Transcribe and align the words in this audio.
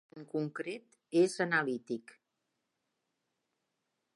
En 0.19 0.23
concret, 0.29 0.95
és 1.19 1.35
analític. 1.45 2.15